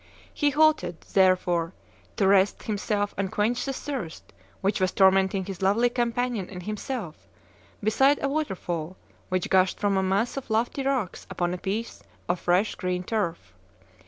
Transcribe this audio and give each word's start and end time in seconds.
He 0.33 0.49
halted, 0.49 0.99
therefore, 1.13 1.73
to 2.17 2.25
rest 2.25 2.63
himself 2.63 3.13
and 3.19 3.31
quench 3.31 3.65
the 3.65 3.71
thirst 3.71 4.33
which 4.61 4.79
was 4.81 4.91
tormenting 4.91 5.45
his 5.45 5.61
lovely 5.61 5.91
companion 5.91 6.49
and 6.49 6.63
himself, 6.63 7.27
beside 7.83 8.17
a 8.23 8.27
waterfall 8.27 8.97
which 9.29 9.51
gushed 9.51 9.79
from 9.79 9.97
a 9.97 10.01
mass 10.01 10.37
of 10.37 10.49
lofty 10.49 10.81
rocks 10.83 11.27
upon 11.29 11.53
a 11.53 11.59
piece 11.59 12.01
of 12.27 12.39
fresh, 12.39 12.73
green 12.73 13.03
turf. 13.03 13.53